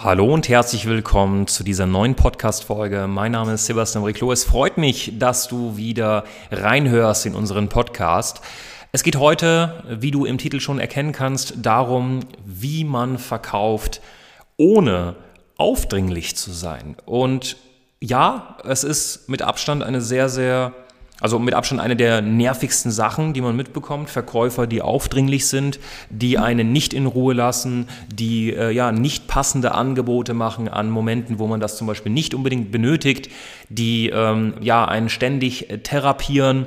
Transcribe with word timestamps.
Hallo 0.00 0.32
und 0.32 0.48
herzlich 0.48 0.86
willkommen 0.86 1.48
zu 1.48 1.64
dieser 1.64 1.84
neuen 1.84 2.14
Podcast-Folge. 2.14 3.08
Mein 3.08 3.32
Name 3.32 3.54
ist 3.54 3.66
Sebastian 3.66 4.04
Riclo. 4.04 4.30
Es 4.30 4.44
freut 4.44 4.78
mich, 4.78 5.18
dass 5.18 5.48
du 5.48 5.76
wieder 5.76 6.22
reinhörst 6.52 7.26
in 7.26 7.34
unseren 7.34 7.68
Podcast. 7.68 8.40
Es 8.92 9.02
geht 9.02 9.16
heute, 9.16 9.82
wie 9.88 10.12
du 10.12 10.24
im 10.24 10.38
Titel 10.38 10.60
schon 10.60 10.78
erkennen 10.78 11.10
kannst, 11.10 11.54
darum, 11.66 12.20
wie 12.44 12.84
man 12.84 13.18
verkauft, 13.18 14.00
ohne 14.56 15.16
aufdringlich 15.56 16.36
zu 16.36 16.52
sein. 16.52 16.94
Und 17.04 17.56
ja, 18.00 18.56
es 18.62 18.84
ist 18.84 19.28
mit 19.28 19.42
Abstand 19.42 19.82
eine 19.82 20.00
sehr, 20.00 20.28
sehr, 20.28 20.74
also 21.20 21.38
mit 21.38 21.54
Abstand 21.54 21.80
eine 21.80 21.96
der 21.96 22.22
nervigsten 22.22 22.92
Sachen, 22.92 23.32
die 23.32 23.40
man 23.40 23.56
mitbekommt. 23.56 24.08
Verkäufer, 24.08 24.66
die 24.66 24.82
aufdringlich 24.82 25.48
sind, 25.48 25.80
die 26.10 26.38
einen 26.38 26.72
nicht 26.72 26.94
in 26.94 27.06
Ruhe 27.06 27.34
lassen, 27.34 27.88
die 28.12 28.52
äh, 28.52 28.70
ja 28.70 28.92
nicht 28.92 29.26
passende 29.26 29.72
Angebote 29.72 30.34
machen 30.34 30.68
an 30.68 30.90
Momenten, 30.90 31.38
wo 31.38 31.46
man 31.46 31.60
das 31.60 31.76
zum 31.76 31.86
Beispiel 31.86 32.12
nicht 32.12 32.34
unbedingt 32.34 32.70
benötigt, 32.70 33.30
die 33.68 34.10
ähm, 34.10 34.54
ja 34.60 34.84
einen 34.84 35.08
ständig 35.08 35.68
therapieren 35.82 36.66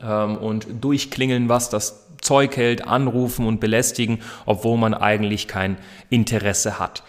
ähm, 0.00 0.36
und 0.36 0.66
durchklingeln, 0.80 1.48
was 1.48 1.68
das 1.68 2.06
Zeug 2.20 2.56
hält, 2.56 2.86
anrufen 2.86 3.46
und 3.46 3.60
belästigen, 3.60 4.20
obwohl 4.46 4.78
man 4.78 4.94
eigentlich 4.94 5.48
kein 5.48 5.76
Interesse 6.08 6.78
hat. 6.78 7.02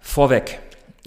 Vorweg, 0.00 0.60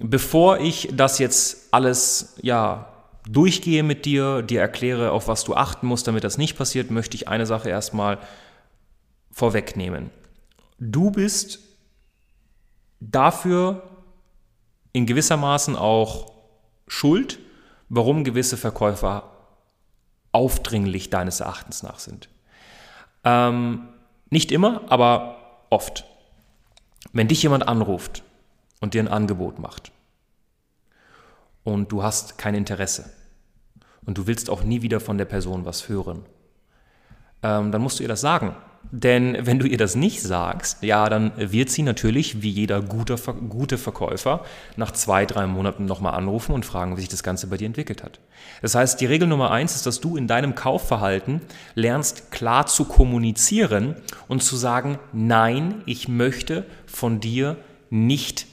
Bevor 0.03 0.59
ich 0.59 0.89
das 0.91 1.19
jetzt 1.19 1.67
alles 1.71 2.35
ja 2.41 2.90
durchgehe 3.27 3.83
mit 3.83 4.05
dir, 4.05 4.41
dir 4.41 4.61
erkläre, 4.61 5.11
auf 5.11 5.27
was 5.27 5.43
du 5.43 5.55
achten 5.55 5.87
musst, 5.87 6.07
damit 6.07 6.23
das 6.23 6.37
nicht 6.37 6.57
passiert, 6.57 6.91
möchte 6.91 7.15
ich 7.15 7.27
eine 7.27 7.45
Sache 7.45 7.69
erstmal 7.69 8.17
vorwegnehmen. 9.31 10.09
Du 10.79 11.11
bist 11.11 11.59
dafür 12.99 13.83
in 14.93 15.05
gewissermaßen 15.05 15.75
auch 15.75 16.33
schuld, 16.87 17.39
warum 17.89 18.23
gewisse 18.23 18.57
Verkäufer 18.57 19.31
aufdringlich 20.31 21.09
deines 21.09 21.39
Erachtens 21.39 21.83
nach 21.83 21.99
sind. 21.99 22.29
Ähm, 23.23 23.89
nicht 24.29 24.51
immer, 24.51 24.81
aber 24.89 25.65
oft. 25.69 26.05
Wenn 27.13 27.27
dich 27.27 27.43
jemand 27.43 27.67
anruft 27.67 28.23
und 28.79 28.93
dir 28.93 29.03
ein 29.03 29.07
Angebot 29.07 29.59
macht 29.59 29.91
und 31.63 31.91
du 31.91 32.03
hast 32.03 32.37
kein 32.37 32.55
Interesse 32.55 33.11
und 34.05 34.17
du 34.17 34.27
willst 34.27 34.49
auch 34.49 34.63
nie 34.63 34.81
wieder 34.81 34.99
von 34.99 35.17
der 35.17 35.25
Person 35.25 35.65
was 35.65 35.89
hören, 35.89 36.25
ähm, 37.43 37.71
dann 37.71 37.81
musst 37.81 37.99
du 37.99 38.03
ihr 38.03 38.09
das 38.09 38.21
sagen. 38.21 38.55
Denn 38.89 39.37
wenn 39.45 39.59
du 39.59 39.67
ihr 39.67 39.77
das 39.77 39.95
nicht 39.95 40.21
sagst, 40.21 40.81
ja, 40.81 41.07
dann 41.07 41.31
wird 41.37 41.69
sie 41.69 41.83
natürlich, 41.83 42.41
wie 42.41 42.49
jeder 42.49 42.81
gute, 42.81 43.15
gute 43.47 43.77
Verkäufer, 43.77 44.43
nach 44.75 44.91
zwei, 44.91 45.25
drei 45.25 45.45
Monaten 45.45 45.85
nochmal 45.85 46.15
anrufen 46.15 46.53
und 46.53 46.65
fragen, 46.65 46.97
wie 46.97 47.01
sich 47.01 47.09
das 47.09 47.21
Ganze 47.21 47.47
bei 47.47 47.57
dir 47.57 47.67
entwickelt 47.67 48.03
hat. 48.03 48.19
Das 48.61 48.73
heißt, 48.73 48.99
die 48.99 49.05
Regel 49.05 49.27
Nummer 49.27 49.51
eins 49.51 49.75
ist, 49.75 49.85
dass 49.85 50.01
du 50.01 50.17
in 50.17 50.27
deinem 50.27 50.55
Kaufverhalten 50.55 51.41
lernst, 51.75 52.31
klar 52.31 52.65
zu 52.65 52.85
kommunizieren 52.85 53.95
und 54.27 54.41
zu 54.41 54.55
sagen, 54.57 54.97
nein, 55.13 55.83
ich 55.85 56.07
möchte 56.07 56.65
von 56.87 57.19
dir 57.19 57.57
nicht 57.91 58.47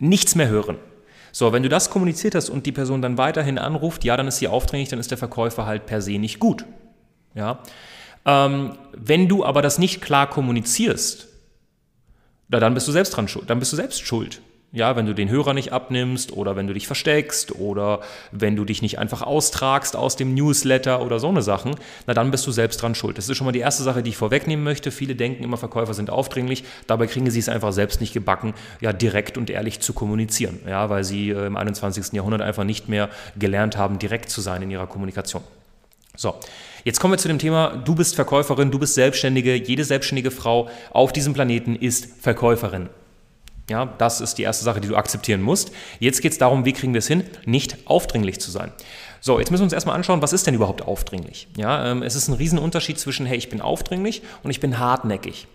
nichts 0.00 0.34
mehr 0.34 0.48
hören. 0.48 0.78
So, 1.36 1.52
wenn 1.52 1.64
du 1.64 1.68
das 1.68 1.90
kommuniziert 1.90 2.36
hast 2.36 2.48
und 2.48 2.64
die 2.64 2.70
Person 2.70 3.02
dann 3.02 3.18
weiterhin 3.18 3.58
anruft, 3.58 4.04
ja, 4.04 4.16
dann 4.16 4.28
ist 4.28 4.38
sie 4.38 4.46
aufdringlich, 4.46 4.88
dann 4.88 5.00
ist 5.00 5.10
der 5.10 5.18
Verkäufer 5.18 5.66
halt 5.66 5.84
per 5.84 6.00
se 6.00 6.12
nicht 6.12 6.38
gut. 6.38 6.64
Ja. 7.34 7.58
Ähm, 8.24 8.78
wenn 8.92 9.26
du 9.26 9.44
aber 9.44 9.60
das 9.60 9.80
nicht 9.80 10.00
klar 10.00 10.30
kommunizierst, 10.30 11.26
dann 12.48 12.72
bist 12.72 12.86
du 12.86 12.92
selbst 12.92 13.16
dran 13.16 13.26
schuld, 13.26 13.50
dann 13.50 13.58
bist 13.58 13.72
du 13.72 13.76
selbst 13.76 14.06
schuld. 14.06 14.42
Ja, 14.74 14.96
wenn 14.96 15.06
du 15.06 15.14
den 15.14 15.30
Hörer 15.30 15.54
nicht 15.54 15.72
abnimmst 15.72 16.32
oder 16.32 16.56
wenn 16.56 16.66
du 16.66 16.74
dich 16.74 16.88
versteckst 16.88 17.54
oder 17.54 18.00
wenn 18.32 18.56
du 18.56 18.64
dich 18.64 18.82
nicht 18.82 18.98
einfach 18.98 19.22
austragst 19.22 19.94
aus 19.94 20.16
dem 20.16 20.34
Newsletter 20.34 21.00
oder 21.00 21.20
so 21.20 21.28
eine 21.28 21.42
Sachen, 21.42 21.76
na 22.08 22.12
dann 22.12 22.32
bist 22.32 22.44
du 22.44 22.50
selbst 22.50 22.82
dran 22.82 22.96
schuld. 22.96 23.16
Das 23.16 23.28
ist 23.28 23.36
schon 23.36 23.44
mal 23.44 23.52
die 23.52 23.60
erste 23.60 23.84
Sache, 23.84 24.02
die 24.02 24.10
ich 24.10 24.16
vorwegnehmen 24.16 24.64
möchte. 24.64 24.90
Viele 24.90 25.14
denken 25.14 25.44
immer, 25.44 25.58
Verkäufer 25.58 25.94
sind 25.94 26.10
aufdringlich, 26.10 26.64
dabei 26.88 27.06
kriegen 27.06 27.30
sie 27.30 27.38
es 27.38 27.48
einfach 27.48 27.72
selbst 27.72 28.00
nicht 28.00 28.12
gebacken, 28.14 28.52
ja, 28.80 28.92
direkt 28.92 29.38
und 29.38 29.48
ehrlich 29.48 29.78
zu 29.78 29.92
kommunizieren, 29.92 30.58
ja, 30.66 30.90
weil 30.90 31.04
sie 31.04 31.30
äh, 31.30 31.46
im 31.46 31.56
21. 31.56 32.12
Jahrhundert 32.12 32.42
einfach 32.42 32.64
nicht 32.64 32.88
mehr 32.88 33.10
gelernt 33.38 33.76
haben, 33.76 34.00
direkt 34.00 34.28
zu 34.28 34.40
sein 34.40 34.60
in 34.60 34.72
ihrer 34.72 34.88
Kommunikation. 34.88 35.44
So, 36.16 36.34
jetzt 36.82 36.98
kommen 36.98 37.14
wir 37.14 37.18
zu 37.18 37.28
dem 37.28 37.38
Thema, 37.38 37.76
du 37.76 37.94
bist 37.94 38.16
Verkäuferin, 38.16 38.72
du 38.72 38.80
bist 38.80 38.94
Selbstständige, 38.94 39.54
jede 39.54 39.84
selbstständige 39.84 40.32
Frau 40.32 40.68
auf 40.90 41.12
diesem 41.12 41.32
Planeten 41.32 41.76
ist 41.76 42.08
Verkäuferin. 42.20 42.88
Ja, 43.70 43.86
das 43.86 44.20
ist 44.20 44.36
die 44.36 44.42
erste 44.42 44.64
Sache, 44.64 44.80
die 44.80 44.88
du 44.88 44.96
akzeptieren 44.96 45.40
musst. 45.40 45.72
Jetzt 45.98 46.20
geht 46.20 46.32
es 46.32 46.38
darum, 46.38 46.64
wie 46.66 46.74
kriegen 46.74 46.92
wir 46.92 46.98
es 46.98 47.06
hin, 47.06 47.24
nicht 47.46 47.78
aufdringlich 47.86 48.38
zu 48.38 48.50
sein. 48.50 48.72
So, 49.20 49.38
jetzt 49.38 49.50
müssen 49.50 49.62
wir 49.62 49.64
uns 49.64 49.72
erstmal 49.72 49.96
anschauen, 49.96 50.20
was 50.20 50.34
ist 50.34 50.46
denn 50.46 50.54
überhaupt 50.54 50.82
aufdringlich? 50.82 51.48
Ja, 51.56 51.90
ähm, 51.90 52.02
es 52.02 52.14
ist 52.14 52.28
ein 52.28 52.34
Riesenunterschied 52.34 52.98
zwischen, 52.98 53.24
hey, 53.24 53.38
ich 53.38 53.48
bin 53.48 53.62
aufdringlich 53.62 54.22
und 54.42 54.50
ich 54.50 54.60
bin 54.60 54.78
hartnäckig. 54.78 55.46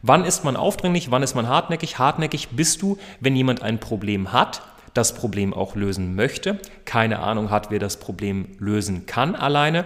Wann 0.00 0.24
ist 0.24 0.44
man 0.44 0.56
aufdringlich, 0.56 1.10
wann 1.10 1.22
ist 1.22 1.34
man 1.34 1.46
hartnäckig? 1.46 1.98
Hartnäckig 1.98 2.48
bist 2.50 2.80
du, 2.80 2.96
wenn 3.20 3.36
jemand 3.36 3.60
ein 3.62 3.80
Problem 3.80 4.32
hat, 4.32 4.62
das 4.94 5.14
Problem 5.14 5.52
auch 5.52 5.76
lösen 5.76 6.14
möchte, 6.14 6.58
keine 6.86 7.18
Ahnung 7.18 7.50
hat, 7.50 7.70
wer 7.70 7.78
das 7.78 7.98
Problem 7.98 8.56
lösen 8.58 9.04
kann 9.04 9.34
alleine 9.34 9.84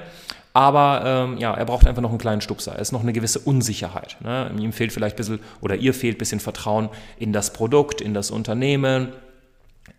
aber 0.53 1.03
ähm, 1.05 1.39
ja, 1.39 1.55
er 1.55 1.65
braucht 1.65 1.87
einfach 1.87 2.03
noch 2.03 2.11
einen 2.11 2.19
kleinen 2.19 2.41
Stupser. 2.41 2.75
Es 2.75 2.89
ist 2.89 2.93
noch 2.93 3.03
eine 3.03 3.13
gewisse 3.13 3.39
Unsicherheit. 3.39 4.17
Ne? 4.21 4.51
Ihm 4.59 4.73
fehlt 4.73 4.93
vielleicht 4.93 5.17
ein 5.17 5.19
bisschen, 5.19 5.41
oder 5.61 5.77
ihr 5.77 5.95
fehlt 5.95 6.17
ein 6.17 6.19
bisschen 6.19 6.41
Vertrauen 6.41 6.91
in 7.19 7.33
das 7.33 7.53
Produkt, 7.53 8.01
in 8.01 8.13
das 8.13 8.31
Unternehmen, 8.31 9.13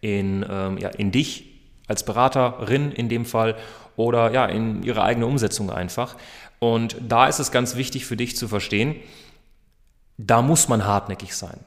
in, 0.02 0.46
ähm, 0.50 0.78
ja, 0.78 0.90
in 0.90 1.12
dich 1.12 1.50
als 1.88 2.06
Beraterin 2.06 2.92
in 2.92 3.10
dem 3.10 3.26
Fall 3.26 3.56
oder 3.96 4.32
ja, 4.32 4.46
in 4.46 4.84
ihre 4.84 5.04
eigene 5.04 5.26
Umsetzung 5.26 5.70
einfach. 5.70 6.16
Und 6.60 6.96
da 7.02 7.28
ist 7.28 7.40
es 7.40 7.52
ganz 7.52 7.76
wichtig 7.76 8.06
für 8.06 8.16
dich 8.16 8.38
zu 8.38 8.48
verstehen, 8.48 8.96
da 10.18 10.42
muss 10.42 10.70
man 10.70 10.86
hartnäckig 10.86 11.36
sein. 11.36 11.60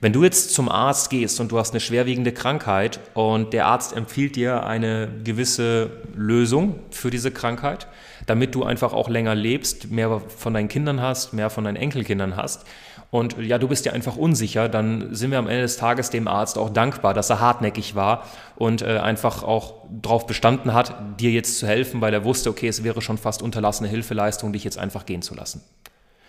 Wenn 0.00 0.12
du 0.12 0.24
jetzt 0.24 0.52
zum 0.52 0.68
Arzt 0.68 1.10
gehst 1.10 1.40
und 1.40 1.52
du 1.52 1.58
hast 1.58 1.72
eine 1.72 1.80
schwerwiegende 1.80 2.32
Krankheit 2.32 3.00
und 3.14 3.52
der 3.52 3.66
Arzt 3.66 3.96
empfiehlt 3.96 4.36
dir 4.36 4.66
eine 4.66 5.08
gewisse 5.24 5.90
Lösung 6.14 6.78
für 6.90 7.10
diese 7.10 7.30
Krankheit, 7.30 7.86
damit 8.26 8.54
du 8.54 8.64
einfach 8.64 8.92
auch 8.92 9.08
länger 9.08 9.34
lebst, 9.34 9.90
mehr 9.90 10.20
von 10.20 10.54
deinen 10.54 10.68
Kindern 10.68 11.00
hast, 11.00 11.32
mehr 11.32 11.50
von 11.50 11.64
deinen 11.64 11.76
Enkelkindern 11.76 12.36
hast 12.36 12.66
und 13.10 13.38
ja, 13.38 13.58
du 13.58 13.68
bist 13.68 13.86
ja 13.86 13.92
einfach 13.92 14.16
unsicher, 14.16 14.68
dann 14.68 15.14
sind 15.14 15.30
wir 15.30 15.38
am 15.38 15.46
Ende 15.46 15.62
des 15.62 15.76
Tages 15.76 16.10
dem 16.10 16.26
Arzt 16.26 16.58
auch 16.58 16.70
dankbar, 16.70 17.14
dass 17.14 17.30
er 17.30 17.40
hartnäckig 17.40 17.94
war 17.94 18.24
und 18.56 18.82
äh, 18.82 18.98
einfach 18.98 19.42
auch 19.42 19.86
darauf 20.02 20.26
bestanden 20.26 20.74
hat, 20.74 20.94
dir 21.20 21.30
jetzt 21.30 21.58
zu 21.58 21.66
helfen, 21.66 22.00
weil 22.00 22.12
er 22.12 22.24
wusste, 22.24 22.50
okay, 22.50 22.68
es 22.68 22.82
wäre 22.82 23.00
schon 23.00 23.16
fast 23.16 23.42
unterlassene 23.42 23.88
Hilfeleistung, 23.88 24.52
dich 24.52 24.64
jetzt 24.64 24.78
einfach 24.78 25.06
gehen 25.06 25.22
zu 25.22 25.34
lassen. 25.34 25.62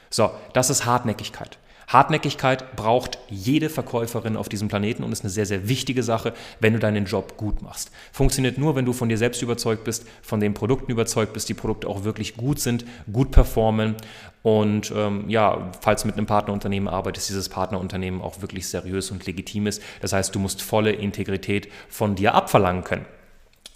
So, 0.10 0.32
das 0.54 0.70
ist 0.70 0.86
Hartnäckigkeit. 0.86 1.58
Hartnäckigkeit 1.88 2.76
braucht 2.76 3.18
jede 3.30 3.70
Verkäuferin 3.70 4.36
auf 4.36 4.50
diesem 4.50 4.68
Planeten 4.68 5.04
und 5.04 5.14
ist 5.14 5.22
eine 5.22 5.30
sehr, 5.30 5.46
sehr 5.46 5.70
wichtige 5.70 6.04
Sache, 6.04 6.34
wenn 6.60 6.74
du 6.74 6.80
deinen 6.80 7.06
Job 7.06 7.38
gut 7.38 7.62
machst. 7.62 7.92
Funktioniert 8.12 8.58
nur, 8.58 8.76
wenn 8.76 8.84
du 8.84 8.92
von 8.92 9.08
dir 9.08 9.18
selbst 9.18 9.42
überzeugt 9.42 9.86
bist, 9.86 10.06
von 10.22 10.42
den 10.42 10.54
Produkten 10.54 10.92
überzeugt 10.92 11.32
bist, 11.32 11.48
die 11.48 11.54
Produkte 11.54 11.88
auch 11.88 12.04
wirklich 12.04 12.36
gut 12.36 12.60
sind, 12.60 12.86
gut 13.12 13.32
performen 13.32 13.96
und 14.44 14.92
ähm, 14.96 15.30
ja, 15.30 15.72
falls 15.80 16.02
du 16.02 16.08
mit 16.08 16.18
einem 16.18 16.26
Partnerunternehmen 16.26 16.90
arbeitest, 16.90 17.30
dieses 17.30 17.48
Partnerunternehmen 17.48 18.22
auch 18.22 18.42
wirklich 18.42 18.68
seriös 18.68 19.10
und 19.10 19.26
legitim 19.26 19.66
ist. 19.66 19.82
Das 20.02 20.12
heißt, 20.12 20.36
du 20.36 20.40
musst 20.40 20.62
volle 20.62 20.92
Integrität 20.92 21.70
von 21.88 22.16
dir 22.16 22.34
abverlangen 22.34 22.84
können. 22.84 23.06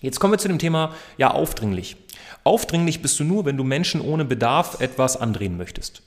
Jetzt 0.02 0.20
kommen 0.20 0.34
wir 0.34 0.38
zu 0.38 0.50
dem 0.50 0.60
Thema, 0.60 0.94
ja, 1.18 1.32
aufdringlich. 1.32 1.96
Aufdringlich 2.44 3.02
bist 3.02 3.20
du 3.20 3.24
nur, 3.24 3.46
wenn 3.46 3.56
du 3.56 3.64
Menschen 3.64 4.02
ohne 4.02 4.26
Bedarf 4.26 4.82
etwas 4.82 5.16
andrehen 5.16 5.56
möchtest. 5.56 6.02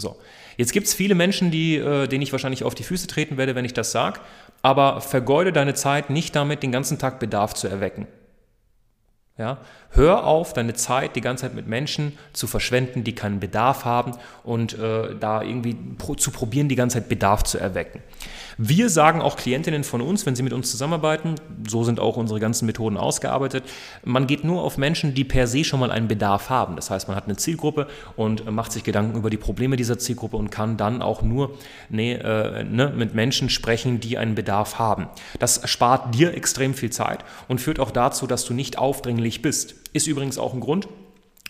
So, 0.00 0.16
Jetzt 0.60 0.72
gibt 0.72 0.86
es 0.86 0.92
viele 0.92 1.14
Menschen, 1.14 1.50
die, 1.50 1.76
äh, 1.76 2.06
denen 2.06 2.20
ich 2.20 2.32
wahrscheinlich 2.32 2.64
auf 2.64 2.74
die 2.74 2.82
Füße 2.82 3.06
treten 3.06 3.38
werde, 3.38 3.54
wenn 3.54 3.64
ich 3.64 3.72
das 3.72 3.92
sage, 3.92 4.20
aber 4.60 5.00
vergeude 5.00 5.54
deine 5.54 5.72
Zeit 5.72 6.10
nicht 6.10 6.36
damit, 6.36 6.62
den 6.62 6.70
ganzen 6.70 6.98
Tag 6.98 7.18
Bedarf 7.18 7.54
zu 7.54 7.66
erwecken. 7.66 8.06
Ja? 9.38 9.58
Hör 9.90 10.24
auf, 10.24 10.52
deine 10.52 10.74
Zeit 10.74 11.16
die 11.16 11.20
ganze 11.20 11.42
Zeit 11.42 11.54
mit 11.54 11.66
Menschen 11.66 12.16
zu 12.32 12.46
verschwenden, 12.46 13.04
die 13.04 13.14
keinen 13.14 13.40
Bedarf 13.40 13.84
haben 13.84 14.12
und 14.44 14.78
äh, 14.78 15.16
da 15.18 15.42
irgendwie 15.42 15.74
pro, 15.98 16.14
zu 16.14 16.30
probieren, 16.30 16.68
die 16.68 16.76
ganze 16.76 16.98
Zeit 16.98 17.08
Bedarf 17.08 17.42
zu 17.44 17.58
erwecken. 17.58 18.02
Wir 18.62 18.90
sagen 18.90 19.22
auch 19.22 19.36
Klientinnen 19.36 19.84
von 19.84 20.02
uns, 20.02 20.26
wenn 20.26 20.36
sie 20.36 20.42
mit 20.42 20.52
uns 20.52 20.70
zusammenarbeiten, 20.70 21.36
so 21.66 21.82
sind 21.82 21.98
auch 21.98 22.18
unsere 22.18 22.40
ganzen 22.40 22.66
Methoden 22.66 22.98
ausgearbeitet, 22.98 23.64
man 24.04 24.26
geht 24.26 24.44
nur 24.44 24.62
auf 24.62 24.76
Menschen, 24.76 25.14
die 25.14 25.24
per 25.24 25.46
se 25.46 25.64
schon 25.64 25.80
mal 25.80 25.90
einen 25.90 26.08
Bedarf 26.08 26.50
haben. 26.50 26.76
Das 26.76 26.90
heißt, 26.90 27.08
man 27.08 27.16
hat 27.16 27.24
eine 27.24 27.36
Zielgruppe 27.36 27.86
und 28.16 28.50
macht 28.50 28.72
sich 28.72 28.84
Gedanken 28.84 29.16
über 29.16 29.30
die 29.30 29.38
Probleme 29.38 29.76
dieser 29.76 29.98
Zielgruppe 29.98 30.36
und 30.36 30.50
kann 30.50 30.76
dann 30.76 31.00
auch 31.00 31.22
nur 31.22 31.56
nee, 31.88 32.12
äh, 32.12 32.64
ne, 32.64 32.92
mit 32.94 33.14
Menschen 33.14 33.48
sprechen, 33.48 33.98
die 33.98 34.18
einen 34.18 34.34
Bedarf 34.34 34.78
haben. 34.78 35.08
Das 35.38 35.62
spart 35.64 36.14
dir 36.14 36.34
extrem 36.34 36.74
viel 36.74 36.90
Zeit 36.90 37.24
und 37.48 37.62
führt 37.62 37.80
auch 37.80 37.90
dazu, 37.90 38.26
dass 38.26 38.44
du 38.44 38.52
nicht 38.52 38.76
aufdringlich 38.76 39.29
bist. 39.42 39.74
Ist 39.92 40.06
übrigens 40.06 40.38
auch 40.38 40.54
ein 40.54 40.60
Grund, 40.60 40.88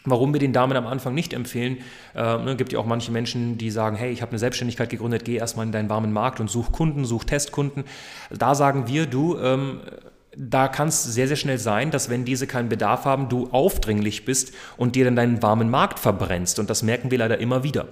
Warum 0.05 0.33
wir 0.33 0.41
den 0.41 0.55
Damen 0.55 0.79
am 0.79 0.87
Anfang 0.87 1.15
nicht 1.15 1.35
empfehlen, 1.35 1.77
äh, 2.15 2.39
ne, 2.39 2.57
gibt 2.57 2.73
ja 2.73 2.79
auch 2.79 2.87
manche 2.87 3.13
Menschen, 3.13 3.59
die 3.59 3.71
sagen, 3.71 3.97
hey, 3.97 4.11
ich 4.11 4.23
habe 4.23 4.31
eine 4.31 4.39
Selbstständigkeit 4.39 4.89
gegründet, 4.89 5.27
geh 5.27 5.37
erstmal 5.37 5.67
in 5.67 5.73
deinen 5.73 5.91
warmen 5.91 6.11
Markt 6.11 6.41
und 6.41 6.49
such 6.49 6.73
Kunden, 6.73 7.05
such 7.05 7.25
Testkunden. 7.25 7.85
Da 8.31 8.55
sagen 8.55 8.89
wir, 8.89 9.05
du, 9.05 9.37
ähm, 9.37 9.81
da 10.35 10.69
kann 10.69 10.89
es 10.89 11.05
sehr, 11.05 11.29
sehr 11.29 11.37
schnell 11.37 11.59
sein, 11.59 11.91
dass 11.91 12.09
wenn 12.09 12.25
diese 12.25 12.47
keinen 12.47 12.71
Bedarf 12.71 13.05
haben, 13.05 13.29
du 13.29 13.49
aufdringlich 13.51 14.25
bist 14.25 14.55
und 14.79 14.97
dir 14.97 15.05
dann 15.05 15.17
deinen 15.17 15.43
warmen 15.43 15.69
Markt 15.69 15.99
verbrennst. 15.99 16.59
Und 16.59 16.71
das 16.71 16.83
merken 16.83 17.11
wir 17.11 17.19
leider 17.19 17.37
immer 17.37 17.63
wieder. 17.63 17.89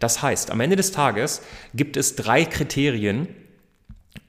Das 0.00 0.22
heißt, 0.22 0.50
am 0.50 0.60
Ende 0.60 0.74
des 0.74 0.90
Tages 0.90 1.42
gibt 1.72 1.96
es 1.96 2.16
drei 2.16 2.44
Kriterien, 2.46 3.28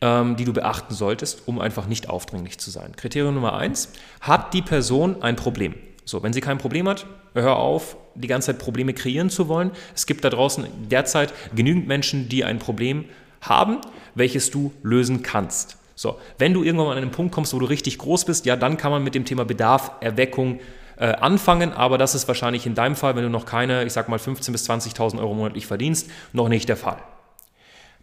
ähm, 0.06 0.36
die 0.36 0.46
du 0.46 0.54
beachten 0.54 0.94
solltest, 0.94 1.48
um 1.48 1.60
einfach 1.60 1.88
nicht 1.88 2.10
aufdringlich 2.10 2.60
zu 2.60 2.69
sein. 2.69 2.96
Kriterium 2.96 3.34
Nummer 3.34 3.56
eins, 3.56 3.92
hat 4.22 4.54
die 4.54 4.62
Person 4.62 5.24
ein 5.24 5.36
Problem? 5.36 5.74
So, 6.06 6.22
wenn 6.22 6.31
sie 6.31 6.42
kein 6.42 6.60
Problem 6.60 6.88
hat, 6.88 7.07
hör 7.34 7.56
auf, 7.56 7.98
die 8.13 8.28
ganze 8.28 8.52
Zeit 8.52 8.60
Probleme 8.60 8.94
kreieren 8.94 9.31
zu 9.31 9.48
wollen. 9.48 9.72
Es 9.96 10.06
gibt 10.06 10.24
da 10.24 10.30
draußen 10.30 10.66
derzeit 10.92 11.34
genügend 11.56 11.88
Menschen, 11.88 12.30
die 12.30 12.44
ein 12.44 12.60
Problem 12.60 13.06
haben, 13.42 13.80
welches 14.13 14.52
du 14.52 14.72
lösen 14.84 15.24
kannst. 15.24 15.78
So, 15.96 16.19
wenn 16.38 16.54
du 16.54 16.63
irgendwann 16.63 16.92
an 16.92 16.98
einen 16.98 17.12
Punkt 17.12 17.34
kommst, 17.34 17.54
wo 17.56 17.60
du 17.60 17.66
richtig 17.66 17.98
groß 17.98 18.25
bist, 18.25 18.46
ja, 18.46 18.56
dann 18.56 18.78
kann 18.78 18.92
man 18.92 19.04
mit 19.04 19.16
dem 19.16 19.25
Thema 19.25 19.44
Bedarf, 19.44 19.92
Erweckung 20.01 20.60
äh, 20.98 21.08
anfangen, 21.08 21.74
aber 21.74 21.98
das 21.98 22.13
ist 22.13 22.28
wahrscheinlich 22.28 22.68
in 22.68 22.75
deinem 22.75 22.96
Fall, 22.96 23.16
wenn 23.16 23.24
du 23.24 23.30
noch 23.30 23.46
keine, 23.46 23.84
ich 23.86 23.94
sag 23.94 24.08
mal 24.08 24.19
15.000 24.19 24.51
bis 24.51 24.69
20.000 24.69 25.19
Euro 25.19 25.34
monatlich 25.34 25.66
verdienst, 25.66 26.12
noch 26.31 26.48
nicht 26.48 26.69
der 26.69 26.78
Fall. 26.78 27.00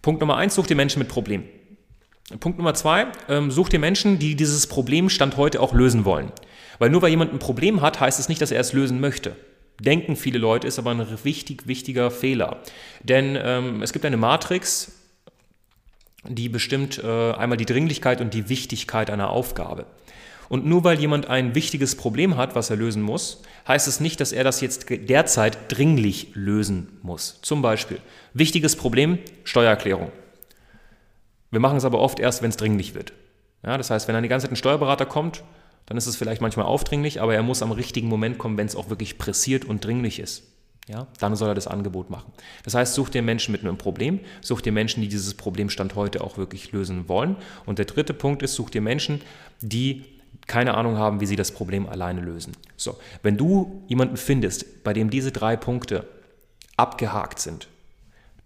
Punkt 0.00 0.20
Nummer 0.20 0.36
eins, 0.36 0.56
such 0.56 0.66
dir 0.66 0.74
Menschen 0.74 0.98
mit 0.98 1.08
Problemen. 1.08 1.44
Punkt 2.40 2.58
Nummer 2.58 2.74
zwei, 2.74 3.06
ähm, 3.28 3.50
such 3.50 3.68
dir 3.68 3.78
Menschen, 3.78 4.18
die 4.18 4.34
dieses 4.34 4.66
Problem 4.66 5.08
Stand 5.08 5.36
heute 5.36 5.60
auch 5.60 5.72
lösen 5.72 6.04
wollen. 6.04 6.32
Weil 6.78 6.90
nur 6.90 7.02
weil 7.02 7.10
jemand 7.10 7.32
ein 7.32 7.38
Problem 7.38 7.80
hat, 7.80 8.00
heißt 8.00 8.18
es 8.18 8.28
nicht, 8.28 8.40
dass 8.40 8.50
er 8.50 8.60
es 8.60 8.72
lösen 8.72 9.00
möchte. 9.00 9.36
Denken 9.80 10.16
viele 10.16 10.38
Leute, 10.38 10.66
ist 10.66 10.78
aber 10.78 10.90
ein 10.90 11.06
wichtig, 11.24 11.66
wichtiger 11.66 12.10
Fehler. 12.10 12.58
Denn 13.02 13.38
ähm, 13.40 13.82
es 13.82 13.92
gibt 13.92 14.04
eine 14.04 14.16
Matrix, 14.16 14.92
die 16.24 16.48
bestimmt 16.48 17.02
äh, 17.02 17.32
einmal 17.32 17.58
die 17.58 17.66
Dringlichkeit 17.66 18.20
und 18.20 18.34
die 18.34 18.48
Wichtigkeit 18.48 19.10
einer 19.10 19.30
Aufgabe. 19.30 19.86
Und 20.48 20.66
nur 20.66 20.84
weil 20.84 21.00
jemand 21.00 21.28
ein 21.28 21.54
wichtiges 21.54 21.96
Problem 21.96 22.36
hat, 22.36 22.54
was 22.54 22.68
er 22.68 22.76
lösen 22.76 23.02
muss, 23.02 23.42
heißt 23.66 23.88
es 23.88 24.00
nicht, 24.00 24.20
dass 24.20 24.32
er 24.32 24.44
das 24.44 24.60
jetzt 24.60 24.86
derzeit 24.90 25.56
dringlich 25.68 26.32
lösen 26.34 26.98
muss. 27.02 27.40
Zum 27.42 27.62
Beispiel, 27.62 27.98
wichtiges 28.34 28.76
Problem, 28.76 29.18
Steuererklärung. 29.44 30.12
Wir 31.52 31.60
machen 31.60 31.76
es 31.76 31.84
aber 31.84 32.00
oft 32.00 32.18
erst, 32.18 32.42
wenn 32.42 32.50
es 32.50 32.56
dringlich 32.56 32.94
wird. 32.94 33.12
Ja, 33.64 33.78
das 33.78 33.90
heißt, 33.90 34.08
wenn 34.08 34.14
dann 34.14 34.24
die 34.24 34.28
ganze 34.28 34.46
Zeit 34.46 34.52
ein 34.52 34.56
Steuerberater 34.56 35.06
kommt, 35.06 35.44
dann 35.86 35.96
ist 35.96 36.06
es 36.06 36.16
vielleicht 36.16 36.40
manchmal 36.40 36.66
aufdringlich, 36.66 37.20
aber 37.20 37.34
er 37.34 37.42
muss 37.42 37.62
am 37.62 37.70
richtigen 37.70 38.08
Moment 38.08 38.38
kommen, 38.38 38.56
wenn 38.56 38.66
es 38.66 38.74
auch 38.74 38.88
wirklich 38.88 39.18
pressiert 39.18 39.64
und 39.64 39.84
dringlich 39.84 40.18
ist. 40.18 40.44
Ja, 40.88 41.06
dann 41.20 41.36
soll 41.36 41.48
er 41.48 41.54
das 41.54 41.68
Angebot 41.68 42.10
machen. 42.10 42.32
Das 42.64 42.74
heißt, 42.74 42.94
such 42.94 43.10
dir 43.10 43.22
Menschen 43.22 43.52
mit 43.52 43.60
einem 43.60 43.78
Problem, 43.78 44.18
such 44.40 44.62
dir 44.62 44.72
Menschen, 44.72 45.00
die 45.00 45.08
dieses 45.08 45.34
Problem 45.34 45.70
Stand 45.70 45.94
heute 45.94 46.24
auch 46.24 46.38
wirklich 46.38 46.72
lösen 46.72 47.08
wollen. 47.08 47.36
Und 47.66 47.78
der 47.78 47.84
dritte 47.84 48.14
Punkt 48.14 48.42
ist, 48.42 48.54
such 48.54 48.70
dir 48.70 48.80
Menschen, 48.80 49.20
die 49.60 50.04
keine 50.48 50.74
Ahnung 50.74 50.96
haben, 50.96 51.20
wie 51.20 51.26
sie 51.26 51.36
das 51.36 51.52
Problem 51.52 51.88
alleine 51.88 52.20
lösen. 52.20 52.54
So, 52.76 52.98
wenn 53.22 53.36
du 53.36 53.84
jemanden 53.86 54.16
findest, 54.16 54.82
bei 54.82 54.92
dem 54.92 55.08
diese 55.08 55.30
drei 55.30 55.56
Punkte 55.56 56.08
abgehakt 56.76 57.38
sind, 57.38 57.68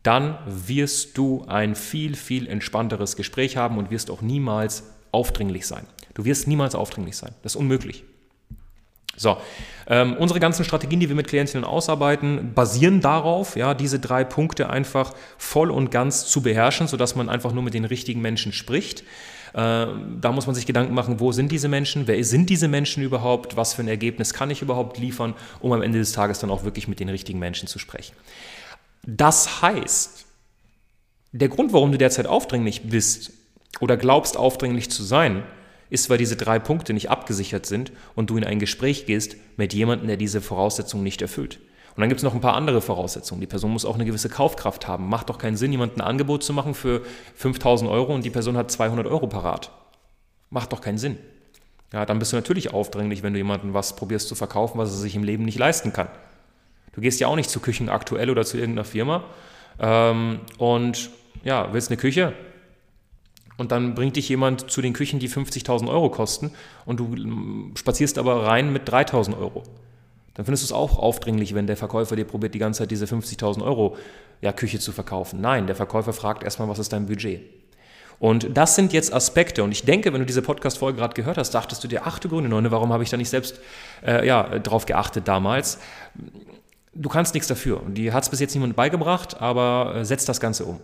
dann 0.07 0.39
wirst 0.47 1.19
du 1.19 1.45
ein 1.49 1.75
viel, 1.75 2.15
viel 2.15 2.47
entspannteres 2.47 3.17
Gespräch 3.17 3.57
haben 3.57 3.79
und 3.79 3.91
wirst 3.91 4.11
auch 4.11 4.23
niemals 4.23 4.85
aufdringlich 5.11 5.67
sein. 5.67 5.87
Du 6.15 6.25
wirst 6.25 6.47
niemals 6.47 6.75
aufdringlich 6.75 7.17
sein. 7.17 7.33
Das 7.43 7.55
ist 7.55 7.61
unmöglich. 7.61 8.05
So, 9.17 9.39
ähm, 9.87 10.15
unsere 10.19 10.41
ganzen 10.41 10.65
Strategien, 10.65 11.01
die 11.01 11.09
wir 11.09 11.17
mit 11.17 11.27
Klientinnen 11.27 11.65
ausarbeiten, 11.65 12.53
basieren 12.55 13.01
darauf, 13.01 13.57
ja, 13.57 13.73
diese 13.73 13.99
drei 13.99 14.25
Punkte 14.25 14.69
einfach 14.69 15.15
voll 15.39 15.71
und 15.71 15.91
ganz 15.91 16.27
zu 16.27 16.43
beherrschen, 16.43 16.87
sodass 16.87 17.17
man 17.17 17.31
einfach 17.31 17.53
nur 17.53 17.63
mit 17.63 17.73
den 17.73 17.87
richtigen 17.87 18.21
Menschen 18.21 18.53
spricht. 18.53 19.01
Äh, 19.55 19.87
da 20.21 20.33
muss 20.33 20.47
man 20.47 20.55
sich 20.55 20.67
Gedanken 20.67 20.93
machen, 20.93 21.19
wo 21.19 21.33
sind 21.33 21.51
diese 21.51 21.69
Menschen, 21.69 22.07
wer 22.07 22.23
sind 22.25 22.51
diese 22.51 22.69
Menschen 22.69 23.03
überhaupt, 23.03 23.57
was 23.57 23.73
für 23.73 23.83
ein 23.83 23.89
Ergebnis 23.89 24.35
kann 24.35 24.51
ich 24.51 24.61
überhaupt 24.61 24.99
liefern, 24.99 25.35
um 25.61 25.73
am 25.73 25.81
Ende 25.81 25.99
des 25.99 26.13
Tages 26.13 26.39
dann 26.39 26.51
auch 26.51 26.65
wirklich 26.65 26.87
mit 26.87 27.01
den 27.01 27.09
richtigen 27.09 27.39
Menschen 27.39 27.67
zu 27.67 27.79
sprechen. 27.79 28.15
Das 29.05 29.63
heißt, 29.63 30.27
der 31.33 31.49
Grund, 31.49 31.73
warum 31.73 31.93
du 31.93 31.99
derzeit 31.99 32.27
aufdringlich 32.27 32.89
bist 32.89 33.33
oder 33.81 33.97
glaubst, 33.97 34.37
aufdringlich 34.37 34.91
zu 34.91 35.03
sein, 35.03 35.45
ist, 35.91 36.11
weil 36.11 36.19
diese 36.19 36.37
drei 36.37 36.59
Punkte 36.59 36.93
nicht 36.93 37.11
abgesichert 37.11 37.67
sind 37.67 37.93
und 38.15 38.31
du 38.31 38.37
in 38.37 38.45
ein 38.45 38.59
Gespräch 38.59 39.07
gehst 39.07 39.37
mit 39.57 39.73
jemandem, 39.75 40.09
der 40.09 40.17
diese 40.17 40.41
Voraussetzungen 40.41 41.05
nicht 41.05 41.23
erfüllt. 41.23 41.61
Und 41.95 42.03
dann 42.03 42.11
gibt 42.11 42.19
es 42.19 42.25
noch 42.25 42.35
ein 42.35 42.41
paar 42.41 42.57
andere 42.57 42.83
Voraussetzungen. 42.83 43.41
Die 43.41 43.47
Person 43.47 43.71
muss 43.71 43.87
auch 43.87 43.95
eine 43.95 44.05
gewisse 44.05 44.29
Kaufkraft 44.29 44.87
haben. 44.87 45.09
Macht 45.09 45.31
doch 45.31 45.39
keinen 45.39 45.57
Sinn, 45.57 45.73
jemandem 45.73 46.03
ein 46.03 46.07
Angebot 46.07 46.43
zu 46.43 46.53
machen 46.53 46.75
für 46.75 47.03
5000 47.37 47.91
Euro 47.91 48.15
und 48.15 48.25
die 48.25 48.31
Person 48.31 48.57
hat 48.57 48.71
200 48.71 49.07
Euro 49.07 49.29
parat. 49.29 49.71
Macht 50.51 50.73
doch 50.73 50.83
keinen 50.83 50.99
Sinn. 50.99 51.19
Ja, 51.93 52.05
dann 52.05 52.19
bist 52.19 52.33
du 52.33 52.37
natürlich 52.37 52.75
aufdringlich, 52.75 53.23
wenn 53.23 53.33
du 53.33 53.39
jemandem 53.39 53.73
was 53.73 53.97
probierst 53.97 54.29
zu 54.29 54.35
verkaufen, 54.35 54.77
was 54.79 54.91
er 54.91 54.97
sich 54.97 55.15
im 55.15 55.23
Leben 55.23 55.45
nicht 55.45 55.59
leisten 55.59 55.93
kann. 55.93 56.09
Du 56.97 57.03
gehst 57.03 57.21
ja 57.21 57.29
auch 57.29 57.37
nicht 57.37 57.51
zu 57.51 57.61
Küchen 57.61 57.89
aktuell 57.89 58.31
oder 58.31 58.45
zu 58.45 58.57
irgendeiner 58.57 58.85
Firma 58.85 59.25
ähm, 59.79 60.41
und 60.59 61.11
ja, 61.45 61.73
willst 61.73 61.91
eine 61.91 61.99
Küche 61.99 62.33
und 63.59 63.71
dann 63.71 63.95
bringt 63.95 64.17
dich 64.17 64.29
jemand 64.29 64.71
zu 64.71 64.83
den 64.83 64.95
Küchen, 64.95 65.19
die 65.19 65.29
50.000 65.29 65.89
Euro 65.89 66.11
kosten 66.11 66.51
und 66.87 66.99
du 66.99 67.05
mm, 67.05 67.75
spazierst 67.77 68.19
aber 68.19 68.47
rein 68.47 68.73
mit 68.73 68.89
3.000 68.89 69.39
Euro. 69.39 69.63
Dann 70.35 70.45
findest 70.45 70.65
du 70.65 70.67
es 70.67 70.73
auch 70.73 70.99
aufdringlich, 70.99 71.55
wenn 71.55 71.67
der 71.67 71.77
Verkäufer 71.77 72.17
dir 72.17 72.25
probiert, 72.25 72.55
die 72.55 72.59
ganze 72.59 72.79
Zeit 72.79 72.91
diese 72.91 73.07
50.000 73.07 73.63
Euro 73.63 73.97
ja, 74.43 74.53
Küche 74.53 74.79
zu 74.79 74.93
verkaufen. 74.93 75.41
Nein, 75.41 75.67
der 75.67 75.77
Verkäufer 75.77 76.13
fragt 76.13 76.43
erstmal, 76.43 76.69
was 76.69 76.79
ist 76.79 76.93
dein 76.93 77.07
Budget? 77.07 77.43
Und 78.19 78.57
das 78.57 78.75
sind 78.75 78.93
jetzt 78.93 79.13
Aspekte. 79.13 79.63
Und 79.63 79.73
ich 79.73 79.85
denke, 79.85 80.13
wenn 80.13 80.21
du 80.21 80.27
diese 80.27 80.43
Podcast-Folge 80.43 80.99
gerade 80.99 81.15
gehört 81.15 81.37
hast, 81.37 81.51
dachtest 81.51 81.85
du 81.85 81.89
dir, 81.89 82.03
ach 82.07 82.19
du 82.19 82.29
Grüne 82.29 82.49
Neune, 82.49 82.71
warum 82.71 82.93
habe 82.93 83.03
ich 83.03 83.11
da 83.11 83.17
nicht 83.17 83.29
selbst 83.29 83.61
äh, 84.07 84.27
ja, 84.27 84.59
drauf 84.59 84.87
geachtet 84.87 85.29
damals? 85.29 85.79
Du 86.97 87.09
kannst 87.09 87.35
nichts 87.35 87.49
dafür. 87.49 87.83
Und 87.83 87.95
die 87.95 88.13
hat 88.13 88.23
es 88.23 88.29
bis 88.29 88.41
jetzt 88.41 88.55
niemand 88.55 88.77
beigebracht, 88.77 89.41
aber 89.41 89.95
äh, 89.97 90.05
setz 90.05 90.25
das 90.25 90.41
Ganze 90.41 90.65
um. 90.65 90.81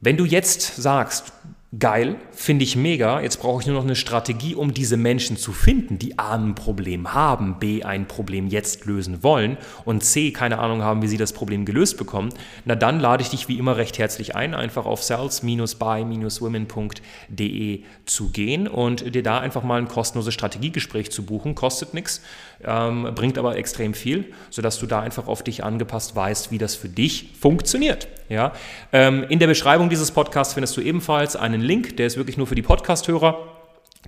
Wenn 0.00 0.16
du 0.16 0.24
jetzt 0.24 0.76
sagst, 0.76 1.32
geil, 1.78 2.16
finde 2.32 2.64
ich 2.64 2.74
mega. 2.76 3.22
Jetzt 3.22 3.38
brauche 3.38 3.62
ich 3.62 3.66
nur 3.66 3.76
noch 3.76 3.84
eine 3.84 3.96
Strategie, 3.96 4.54
um 4.54 4.74
diese 4.74 4.98
Menschen 4.98 5.38
zu 5.38 5.52
finden, 5.52 5.98
die 5.98 6.18
A 6.18 6.34
ein 6.34 6.54
Problem 6.54 7.14
haben, 7.14 7.58
B 7.58 7.82
ein 7.82 8.06
Problem 8.06 8.48
jetzt 8.48 8.84
lösen 8.84 9.22
wollen 9.22 9.56
und 9.86 10.04
C 10.04 10.32
keine 10.32 10.58
Ahnung 10.58 10.82
haben, 10.82 11.00
wie 11.00 11.08
sie 11.08 11.16
das 11.16 11.32
Problem 11.32 11.64
gelöst 11.64 11.96
bekommen. 11.96 12.28
Na 12.66 12.74
dann 12.74 13.00
lade 13.00 13.22
ich 13.22 13.30
dich 13.30 13.48
wie 13.48 13.56
immer 13.58 13.78
recht 13.78 13.98
herzlich 13.98 14.36
ein, 14.36 14.54
einfach 14.54 14.84
auf 14.84 15.02
sales-by-women.de 15.02 17.82
zu 18.04 18.28
gehen 18.28 18.68
und 18.68 19.14
dir 19.14 19.22
da 19.22 19.38
einfach 19.38 19.62
mal 19.62 19.78
ein 19.78 19.88
kostenloses 19.88 20.34
Strategiegespräch 20.34 21.10
zu 21.10 21.24
buchen. 21.24 21.54
Kostet 21.54 21.94
nichts, 21.94 22.20
ähm, 22.64 23.08
bringt 23.14 23.38
aber 23.38 23.56
extrem 23.56 23.94
viel, 23.94 24.26
sodass 24.50 24.78
du 24.78 24.84
da 24.86 25.00
einfach 25.00 25.26
auf 25.26 25.42
dich 25.42 25.64
angepasst 25.64 26.14
weißt, 26.14 26.50
wie 26.50 26.58
das 26.58 26.74
für 26.74 26.90
dich 26.90 27.30
funktioniert. 27.40 28.08
Ja? 28.32 28.52
Ähm, 28.92 29.24
in 29.28 29.38
der 29.38 29.46
Beschreibung 29.46 29.88
dieses 29.88 30.10
Podcasts 30.10 30.54
findest 30.54 30.76
du 30.76 30.80
ebenfalls 30.80 31.36
einen 31.36 31.60
Link, 31.60 31.96
der 31.98 32.06
ist 32.06 32.16
wirklich 32.16 32.36
nur 32.36 32.46
für 32.46 32.54
die 32.54 32.62
Podcast-Hörer. 32.62 33.48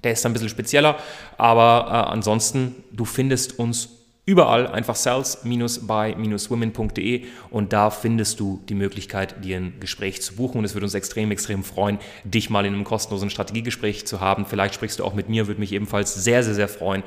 Der 0.03 0.13
ist 0.13 0.27
ein 0.27 0.33
bisschen 0.33 0.49
spezieller, 0.49 0.97
aber 1.39 1.87
äh, 1.89 2.11
ansonsten, 2.11 2.75
du 2.91 3.05
findest 3.05 3.61
uns 3.61 3.91
überall 4.27 4.67
einfach 4.67 4.97
sales-by-women.de 4.97 7.25
und 7.51 7.73
da 7.73 7.91
findest 7.91 8.41
du 8.41 8.61
die 8.69 8.75
Möglichkeit, 8.75 9.45
dir 9.45 9.59
ein 9.59 9.75
Gespräch 9.81 10.23
zu 10.23 10.35
buchen 10.37 10.59
und 10.59 10.65
es 10.65 10.75
würde 10.75 10.87
uns 10.87 10.95
extrem, 10.95 11.31
extrem 11.31 11.63
freuen, 11.63 11.99
dich 12.25 12.49
mal 12.51 12.65
in 12.65 12.75
einem 12.75 12.85
kostenlosen 12.85 13.31
Strategiegespräch 13.31 14.07
zu 14.07 14.21
haben. 14.21 14.47
Vielleicht 14.47 14.75
sprichst 14.75 14.99
du 14.99 15.05
auch 15.05 15.15
mit 15.15 15.29
mir, 15.29 15.47
würde 15.47 15.61
mich 15.61 15.73
ebenfalls 15.73 16.15
sehr, 16.15 16.43
sehr, 16.43 16.55
sehr 16.55 16.69
freuen 16.69 17.03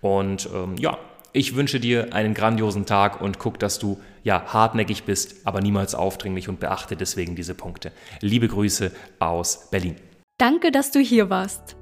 und 0.00 0.48
ähm, 0.54 0.76
ja, 0.78 0.98
ich 1.32 1.56
wünsche 1.56 1.80
dir 1.80 2.12
einen 2.12 2.34
grandiosen 2.34 2.86
Tag 2.86 3.20
und 3.20 3.38
guck, 3.38 3.58
dass 3.58 3.78
du 3.78 3.98
ja 4.22 4.42
hartnäckig 4.46 5.04
bist, 5.04 5.36
aber 5.44 5.60
niemals 5.60 5.94
aufdringlich 5.94 6.48
und 6.48 6.60
beachte 6.60 6.96
deswegen 6.96 7.36
diese 7.36 7.54
Punkte. 7.54 7.92
Liebe 8.20 8.48
Grüße 8.48 8.92
aus 9.18 9.68
Berlin. 9.70 9.96
Danke, 10.38 10.70
dass 10.70 10.90
du 10.90 11.00
hier 11.00 11.30
warst. 11.30 11.76